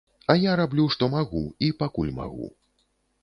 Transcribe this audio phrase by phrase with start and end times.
[0.33, 2.49] А я раблю што магу і пакуль магу.